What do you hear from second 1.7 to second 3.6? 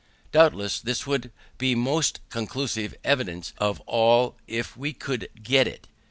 the most conclusive evidence